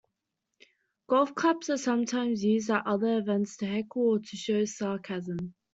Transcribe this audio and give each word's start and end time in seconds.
Golf 1.05 1.35
claps 1.35 1.69
are 1.69 1.77
sometimes 1.77 2.43
used 2.43 2.71
at 2.71 2.87
other 2.87 3.19
events 3.19 3.55
to 3.57 3.67
heckle 3.67 4.09
or 4.13 4.19
to 4.19 4.35
show 4.35 4.65
sarcasm. 4.65 5.53